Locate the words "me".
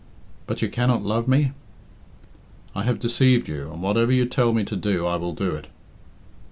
1.27-1.51, 4.51-4.63